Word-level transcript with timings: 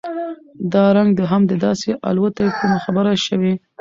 دا 0.73 0.83
رنګ 0.97 1.09
د 1.15 1.21
هم 1.31 1.41
داسې 1.65 1.89
الوتى 2.09 2.45
کومه 2.57 2.77
خبره 2.85 3.13
شوې؟ 3.25 3.53